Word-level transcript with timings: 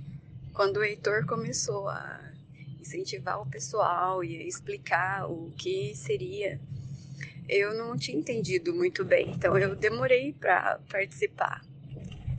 quando 0.53 0.77
o 0.77 0.85
Heitor 0.85 1.27
começou 1.27 1.89
a 1.89 2.21
incentivar 2.81 3.41
o 3.43 3.47
pessoal 3.47 4.23
e 4.23 4.47
explicar 4.47 5.29
o 5.29 5.53
que 5.57 5.93
seria, 5.97 6.61
eu 7.49 7.75
não 7.75 7.97
tinha 7.97 8.17
entendido 8.17 8.73
muito 8.73 9.05
bem, 9.05 9.33
então 9.33 9.59
eu 9.59 9.75
demorei 9.75 10.33
para 10.33 10.79
participar. 10.89 11.63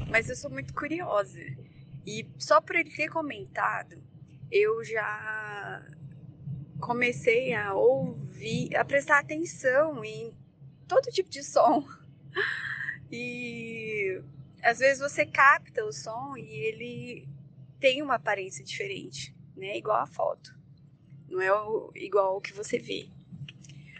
Mas 0.09 0.29
eu 0.29 0.35
sou 0.35 0.49
muito 0.49 0.73
curiosa 0.73 1.39
e 2.05 2.25
só 2.37 2.61
por 2.61 2.77
ele 2.77 2.89
ter 2.89 3.09
comentado, 3.09 3.97
eu 4.49 4.83
já 4.85 5.83
comecei 6.81 7.53
a 7.53 7.73
ouvir, 7.73 8.75
a 8.75 8.83
prestar 8.83 9.19
atenção 9.19 10.03
em 10.03 10.33
todo 10.87 11.11
tipo 11.11 11.29
de 11.29 11.43
som. 11.43 11.87
E 13.13 14.23
às 14.63 14.79
vezes 14.79 14.99
você 14.99 15.25
capta 15.25 15.83
o 15.83 15.91
som 15.91 16.37
e 16.37 16.47
ele 16.49 17.27
tem 17.77 18.01
uma 18.01 18.15
aparência 18.15 18.63
diferente, 18.63 19.35
né? 19.53 19.77
Igual 19.77 19.99
a 19.99 20.07
foto. 20.07 20.57
Não 21.27 21.41
é 21.41 21.49
igual 22.01 22.37
o 22.37 22.41
que 22.41 22.53
você 22.53 22.79
vê. 22.79 23.09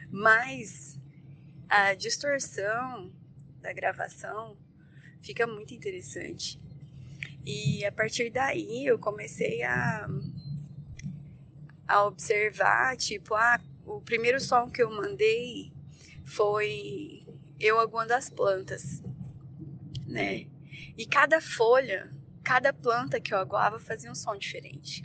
Mas 0.10 0.98
a 1.68 1.94
distorção 1.94 3.12
da 3.60 3.74
gravação 3.74 4.56
fica 5.22 5.46
muito 5.46 5.74
interessante. 5.74 6.58
E 7.46 7.84
a 7.84 7.92
partir 7.92 8.30
daí 8.30 8.86
eu 8.86 8.98
comecei 8.98 9.64
a 9.64 10.08
a 11.92 12.06
observar, 12.06 12.96
tipo, 12.96 13.36
ah, 13.36 13.60
o 13.86 14.00
primeiro 14.00 14.40
som 14.40 14.70
que 14.70 14.82
eu 14.82 14.90
mandei 14.90 15.74
foi 16.26 17.26
eu 17.60 17.80
aguando 17.80 18.14
as 18.14 18.30
plantas, 18.30 19.04
né? 20.08 20.48
E 20.98 21.06
cada 21.06 21.42
folha, 21.42 22.10
cada 22.44 22.72
planta 22.72 23.20
que 23.20 23.34
eu 23.34 23.38
aguava 23.38 23.78
fazia 23.78 24.10
um 24.10 24.16
som 24.16 24.38
diferente. 24.38 25.04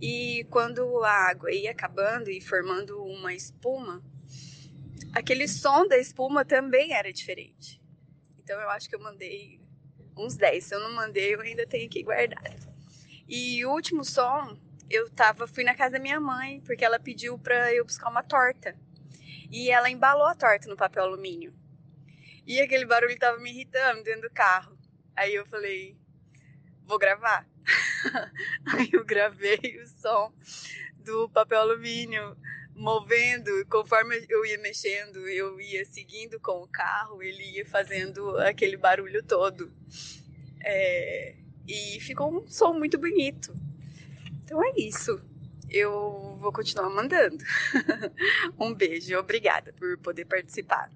E 0.00 0.46
quando 0.48 1.02
a 1.04 1.10
água 1.10 1.50
ia 1.50 1.72
acabando 1.72 2.30
e 2.30 2.40
formando 2.40 3.02
uma 3.02 3.34
espuma, 3.34 4.00
aquele 5.12 5.48
som 5.48 5.88
da 5.88 5.98
espuma 5.98 6.44
também 6.44 6.92
era 6.92 7.12
diferente. 7.12 7.82
Então 8.38 8.60
eu 8.60 8.70
acho 8.70 8.88
que 8.88 8.94
eu 8.94 9.00
mandei 9.00 9.60
uns 10.16 10.36
10. 10.36 10.64
Se 10.64 10.74
eu 10.74 10.80
não 10.80 10.92
mandei, 10.92 11.34
eu 11.34 11.40
ainda 11.40 11.66
tenho 11.66 11.90
que 11.90 12.02
guardar. 12.02 12.54
E 13.28 13.64
o 13.64 13.72
último 13.72 14.04
som 14.04 14.56
eu 14.90 15.10
tava, 15.10 15.46
fui 15.46 15.64
na 15.64 15.74
casa 15.74 15.92
da 15.92 15.98
minha 15.98 16.20
mãe, 16.20 16.60
porque 16.60 16.84
ela 16.84 16.98
pediu 16.98 17.38
pra 17.38 17.72
eu 17.74 17.84
buscar 17.84 18.08
uma 18.08 18.22
torta. 18.22 18.76
E 19.50 19.70
ela 19.70 19.90
embalou 19.90 20.26
a 20.26 20.34
torta 20.34 20.68
no 20.68 20.76
papel 20.76 21.04
alumínio. 21.04 21.54
E 22.46 22.60
aquele 22.60 22.84
barulho 22.84 23.18
tava 23.18 23.38
me 23.38 23.50
irritando 23.50 24.04
dentro 24.04 24.22
do 24.22 24.30
carro. 24.30 24.76
Aí 25.16 25.34
eu 25.34 25.46
falei, 25.46 25.96
vou 26.84 26.98
gravar. 26.98 27.46
Aí 28.74 28.88
eu 28.92 29.04
gravei 29.04 29.80
o 29.82 29.86
som 30.00 30.32
do 30.98 31.28
papel 31.28 31.60
alumínio 31.60 32.36
movendo, 32.76 33.50
conforme 33.70 34.24
eu 34.28 34.44
ia 34.44 34.58
mexendo, 34.58 35.26
eu 35.26 35.58
ia 35.60 35.84
seguindo 35.86 36.38
com 36.38 36.62
o 36.62 36.68
carro, 36.68 37.22
ele 37.22 37.42
ia 37.56 37.64
fazendo 37.64 38.36
aquele 38.38 38.76
barulho 38.76 39.22
todo. 39.22 39.72
É, 40.62 41.34
e 41.66 41.98
ficou 42.00 42.30
um 42.30 42.46
som 42.46 42.74
muito 42.74 42.98
bonito. 42.98 43.56
Então 44.46 44.64
é 44.64 44.74
isso. 44.78 45.20
Eu 45.68 46.38
vou 46.40 46.52
continuar 46.52 46.88
mandando. 46.88 47.36
um 48.56 48.72
beijo, 48.72 49.18
obrigada 49.18 49.72
por 49.72 49.98
poder 49.98 50.24
participar. 50.24 50.88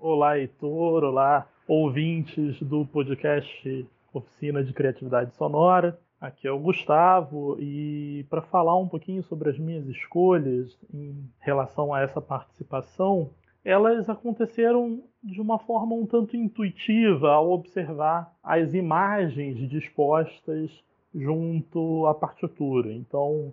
Olá, 0.00 0.36
Heitor, 0.36 1.04
olá, 1.04 1.48
ouvintes 1.68 2.60
do 2.60 2.84
podcast 2.86 3.86
Oficina 4.12 4.64
de 4.64 4.72
Criatividade 4.72 5.32
Sonora. 5.36 5.96
Aqui 6.20 6.48
é 6.48 6.50
o 6.50 6.58
Gustavo 6.58 7.56
e 7.60 8.26
para 8.28 8.42
falar 8.42 8.76
um 8.76 8.88
pouquinho 8.88 9.22
sobre 9.22 9.50
as 9.50 9.58
minhas 9.60 9.86
escolhas 9.86 10.76
em 10.92 11.24
relação 11.38 11.94
a 11.94 12.00
essa 12.00 12.20
participação, 12.20 13.30
elas 13.64 14.10
aconteceram 14.10 15.04
de 15.22 15.40
uma 15.40 15.60
forma 15.60 15.94
um 15.94 16.04
tanto 16.04 16.36
intuitiva 16.36 17.30
ao 17.30 17.52
observar 17.52 18.34
as 18.42 18.74
imagens 18.74 19.56
dispostas 19.70 20.82
junto 21.14 22.06
à 22.06 22.14
partitura. 22.14 22.92
Então, 22.92 23.52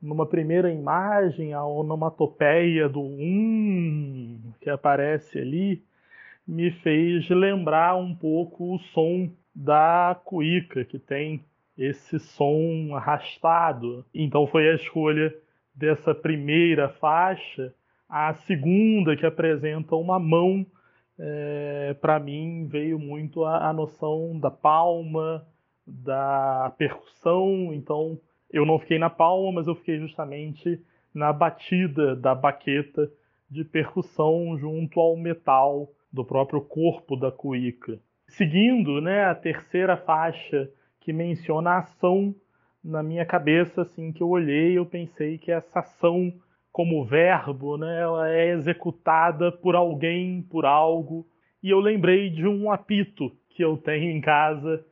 numa 0.00 0.26
primeira 0.26 0.72
imagem, 0.72 1.52
a 1.52 1.64
onomatopeia 1.64 2.88
do 2.88 3.00
um 3.00 4.52
que 4.60 4.70
aparece 4.70 5.38
ali 5.38 5.82
me 6.46 6.70
fez 6.70 7.28
lembrar 7.28 7.96
um 7.96 8.14
pouco 8.14 8.74
o 8.74 8.78
som 8.78 9.30
da 9.54 10.20
cuíca, 10.24 10.84
que 10.84 10.98
tem 10.98 11.44
esse 11.76 12.18
som 12.18 12.94
arrastado. 12.94 14.04
Então 14.14 14.46
foi 14.46 14.70
a 14.70 14.74
escolha 14.74 15.34
dessa 15.74 16.14
primeira 16.14 16.88
faixa. 16.88 17.74
A 18.08 18.32
segunda, 18.34 19.16
que 19.16 19.26
apresenta 19.26 19.96
uma 19.96 20.18
mão, 20.18 20.64
é, 21.18 21.96
para 22.00 22.20
mim 22.20 22.66
veio 22.68 22.98
muito 22.98 23.44
a, 23.44 23.68
a 23.68 23.72
noção 23.72 24.38
da 24.38 24.50
palma, 24.50 25.46
da 25.86 26.74
percussão, 26.76 27.72
então 27.72 28.18
eu 28.50 28.66
não 28.66 28.78
fiquei 28.78 28.98
na 28.98 29.10
palma, 29.10 29.52
mas 29.52 29.66
eu 29.66 29.74
fiquei 29.74 29.98
justamente 29.98 30.80
na 31.14 31.32
batida 31.32 32.16
da 32.16 32.34
baqueta 32.34 33.10
de 33.50 33.64
percussão 33.64 34.56
junto 34.58 34.98
ao 34.98 35.16
metal 35.16 35.88
do 36.12 36.24
próprio 36.24 36.60
corpo 36.60 37.16
da 37.16 37.30
cuíca. 37.30 37.98
Seguindo, 38.26 39.00
né, 39.00 39.24
a 39.24 39.34
terceira 39.34 39.96
faixa 39.96 40.68
que 41.00 41.12
menciona 41.12 41.70
a 41.70 41.78
ação 41.78 42.34
na 42.82 43.02
minha 43.02 43.24
cabeça, 43.24 43.82
assim, 43.82 44.12
que 44.12 44.22
eu 44.22 44.28
olhei, 44.28 44.76
eu 44.76 44.84
pensei 44.84 45.38
que 45.38 45.52
essa 45.52 45.80
ação 45.80 46.32
como 46.72 47.04
verbo, 47.04 47.78
né, 47.78 48.00
ela 48.00 48.28
é 48.30 48.50
executada 48.50 49.50
por 49.50 49.74
alguém, 49.74 50.42
por 50.42 50.66
algo, 50.66 51.26
e 51.62 51.70
eu 51.70 51.80
lembrei 51.80 52.28
de 52.28 52.46
um 52.46 52.70
apito 52.70 53.32
que 53.48 53.64
eu 53.64 53.76
tenho 53.76 54.10
em 54.10 54.20
casa 54.20 54.84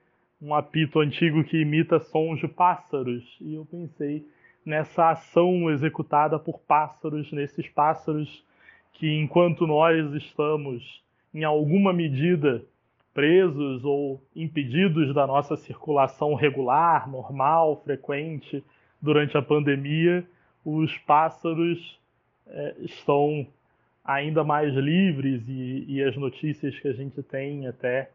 um 0.45 0.55
apito 0.55 1.01
antigo 1.01 1.43
que 1.43 1.63
imita 1.63 1.99
sons 1.99 2.39
de 2.39 2.47
pássaros. 2.47 3.25
E 3.41 3.55
eu 3.55 3.65
pensei 3.65 4.29
nessa 4.65 5.11
ação 5.11 5.71
executada 5.71 6.39
por 6.39 6.61
pássaros, 6.61 7.33
nesses 7.33 7.67
pássaros 7.69 8.45
que, 8.93 9.11
enquanto 9.11 9.67
nós 9.67 10.13
estamos 10.13 11.03
em 11.33 11.45
alguma 11.45 11.95
medida 11.95 12.63
presos 13.15 13.85
ou 13.85 14.23
impedidos 14.37 15.15
da 15.15 15.27
nossa 15.27 15.57
circulação 15.57 16.35
regular, 16.35 17.11
normal, 17.11 17.81
frequente 17.83 18.63
durante 19.01 19.39
a 19.39 19.43
pandemia, 19.43 20.27
os 20.63 20.97
pássaros 20.99 21.99
é, 22.47 22.75
estão 22.81 23.47
ainda 24.05 24.45
mais 24.45 24.75
livres 24.75 25.49
e, 25.49 25.87
e 25.89 26.03
as 26.03 26.15
notícias 26.17 26.79
que 26.79 26.89
a 26.89 26.93
gente 26.93 27.23
tem 27.23 27.67
até 27.67 28.11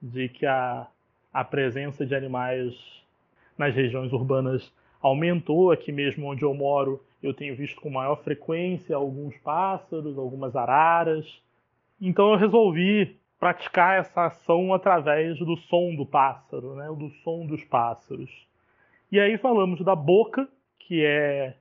de 0.00 0.28
que 0.28 0.46
a 0.46 0.86
a 1.34 1.42
presença 1.42 2.06
de 2.06 2.14
animais 2.14 2.72
nas 3.58 3.74
regiões 3.74 4.12
urbanas 4.12 4.72
aumentou. 5.02 5.72
Aqui 5.72 5.90
mesmo 5.90 6.26
onde 6.26 6.44
eu 6.44 6.54
moro, 6.54 7.02
eu 7.20 7.34
tenho 7.34 7.56
visto 7.56 7.80
com 7.80 7.90
maior 7.90 8.22
frequência 8.22 8.94
alguns 8.94 9.36
pássaros, 9.38 10.16
algumas 10.16 10.54
araras. 10.54 11.26
Então 12.00 12.30
eu 12.30 12.38
resolvi 12.38 13.16
praticar 13.40 13.98
essa 13.98 14.26
ação 14.26 14.72
através 14.72 15.36
do 15.38 15.56
som 15.56 15.94
do 15.96 16.06
pássaro, 16.06 16.76
né? 16.76 16.86
do 16.96 17.10
som 17.24 17.44
dos 17.44 17.64
pássaros. 17.64 18.30
E 19.10 19.18
aí 19.18 19.36
falamos 19.36 19.84
da 19.84 19.94
boca, 19.94 20.48
que 20.78 21.04
é 21.04 21.54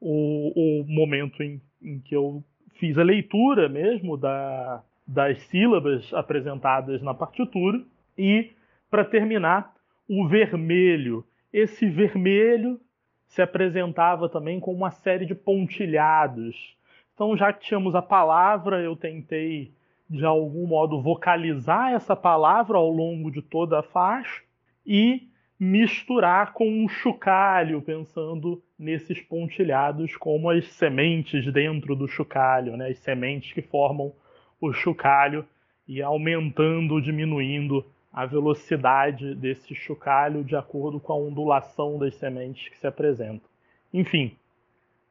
o, 0.00 0.52
o 0.54 0.84
momento 0.86 1.42
em, 1.42 1.60
em, 1.82 1.98
que 1.98 2.14
eu 2.14 2.42
fiz 2.74 2.96
a 2.96 3.02
leitura 3.02 3.68
mesmo 3.68 4.16
da, 4.16 4.82
das 5.06 5.38
sílabas 5.42 6.12
apresentadas 6.14 7.02
na 7.02 7.12
partitura, 7.12 7.82
e 8.16 8.50
para 8.90 9.04
terminar, 9.04 9.74
o 10.08 10.26
vermelho. 10.28 11.24
Esse 11.52 11.88
vermelho 11.88 12.80
se 13.26 13.42
apresentava 13.42 14.28
também 14.28 14.60
com 14.60 14.72
uma 14.72 14.90
série 14.90 15.26
de 15.26 15.34
pontilhados. 15.34 16.76
Então, 17.14 17.36
já 17.36 17.52
que 17.52 17.64
tínhamos 17.64 17.94
a 17.94 18.02
palavra, 18.02 18.80
eu 18.80 18.94
tentei 18.94 19.72
de 20.08 20.24
algum 20.24 20.66
modo 20.66 21.02
vocalizar 21.02 21.92
essa 21.92 22.14
palavra 22.14 22.78
ao 22.78 22.88
longo 22.88 23.30
de 23.30 23.42
toda 23.42 23.80
a 23.80 23.82
faixa 23.82 24.42
e 24.86 25.28
misturar 25.58 26.52
com 26.52 26.68
um 26.68 26.88
chocalho, 26.88 27.82
pensando 27.82 28.62
nesses 28.78 29.20
pontilhados 29.22 30.14
como 30.16 30.50
as 30.50 30.66
sementes 30.66 31.50
dentro 31.52 31.96
do 31.96 32.06
chocalho, 32.06 32.76
né? 32.76 32.88
as 32.88 32.98
sementes 32.98 33.52
que 33.52 33.62
formam 33.62 34.12
o 34.60 34.72
chocalho 34.72 35.44
e 35.88 36.02
aumentando, 36.02 37.00
diminuindo 37.00 37.84
a 38.16 38.24
velocidade 38.24 39.34
desse 39.34 39.74
chocalho 39.74 40.42
de 40.42 40.56
acordo 40.56 40.98
com 40.98 41.12
a 41.12 41.16
ondulação 41.16 41.98
das 41.98 42.14
sementes 42.14 42.66
que 42.70 42.78
se 42.78 42.86
apresentam. 42.86 43.46
Enfim, 43.92 44.34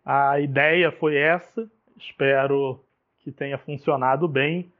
a 0.04 0.40
ideia 0.40 0.92
foi 0.92 1.16
essa. 1.16 1.70
Espero 1.96 2.80
que 3.20 3.32
tenha 3.32 3.60
funcionado 3.60 4.28
bem. 4.28 4.72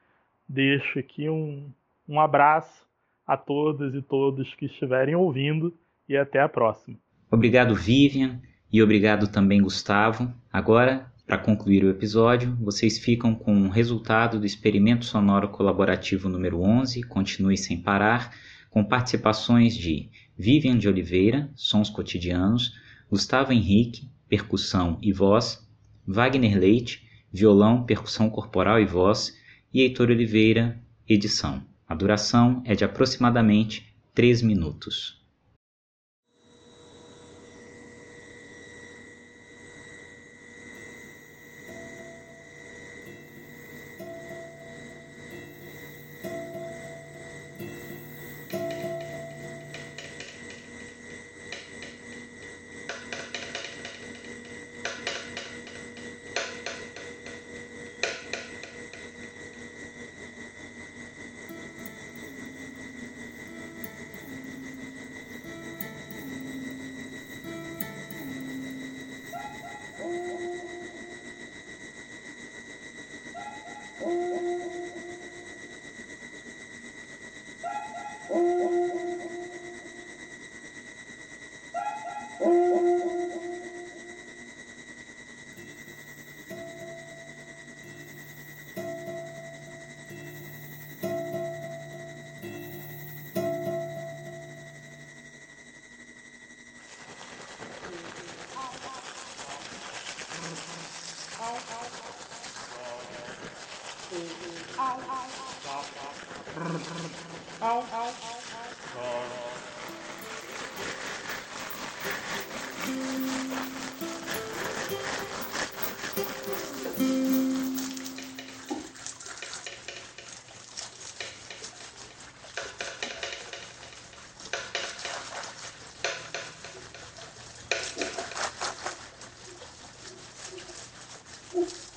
Deixo 0.50 0.98
aqui 0.98 1.30
um, 1.30 1.70
um 2.10 2.20
abraço 2.20 2.88
a 3.28 3.38
todas 3.38 3.94
e 3.94 4.02
todos 4.02 4.56
que 4.56 4.66
estiverem 4.66 5.14
ouvindo 5.14 5.72
e 6.10 6.18
até 6.18 6.42
a 6.42 6.50
próxima. 6.50 6.98
Obrigado, 7.30 7.76
Vivian, 7.76 8.42
e 8.74 8.82
obrigado 8.82 9.32
também, 9.32 9.62
Gustavo. 9.62 10.34
Agora 10.52 11.12
para 11.26 11.40
concluir 11.40 11.84
o 11.84 11.90
episódio, 11.90 12.56
vocês 12.62 13.00
ficam 13.00 13.34
com 13.34 13.64
o 13.64 13.70
resultado 13.70 14.40
do 14.40 14.46
experimento 14.46 15.06
sonoro 15.06 15.50
colaborativo 15.50 16.30
número 16.30 16.62
11, 16.62 17.02
Continue 17.04 17.58
Sem 17.58 17.82
Parar, 17.82 18.32
com 18.70 18.84
participações 18.84 19.76
de 19.76 20.10
Vivian 20.38 20.78
de 20.78 20.88
Oliveira, 20.88 21.50
sons 21.56 21.90
cotidianos, 21.90 22.76
Gustavo 23.10 23.52
Henrique, 23.52 24.08
percussão 24.30 25.00
e 25.02 25.12
voz, 25.12 25.68
Wagner 26.06 26.60
Leite, 26.60 27.04
violão, 27.34 27.84
percussão 27.84 28.30
corporal 28.30 28.80
e 28.80 28.86
voz, 28.86 29.36
e 29.74 29.82
Heitor 29.82 30.10
Oliveira, 30.12 30.80
edição. 31.10 31.64
A 31.88 31.96
duração 31.96 32.62
é 32.66 32.76
de 32.76 32.86
aproximadamente 32.86 33.96
3 34.14 34.44
minutos. 34.44 35.25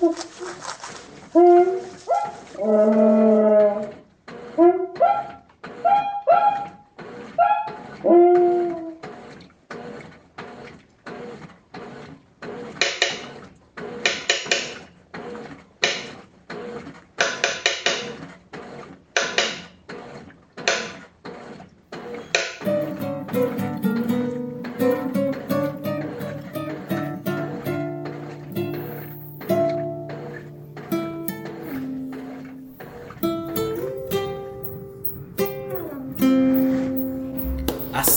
Mm-hmm. 0.01 1.78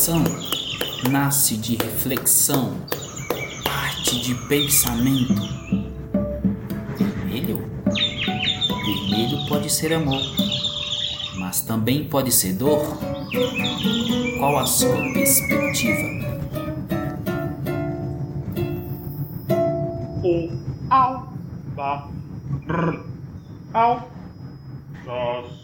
Ação 0.02 0.24
nasce 1.12 1.56
de 1.56 1.76
reflexão, 1.76 2.76
parte 3.64 4.20
de 4.20 4.34
pensamento. 4.48 5.36
Vermelho? 6.98 7.70
Vermelho 8.66 9.48
pode 9.48 9.72
ser 9.72 9.94
amor, 9.94 10.20
mas 11.38 11.62
também 11.62 12.06
pode 12.06 12.32
ser 12.32 12.54
dor. 12.54 12.98
Qual 14.40 14.58
a 14.58 14.66
sua 14.66 14.96
perspectiva? 15.14 16.10
O, 20.24 20.50
au, 20.90 21.32
ba, 21.76 22.10
r, 22.68 23.04
au, 23.72 24.10
das. 25.06 25.61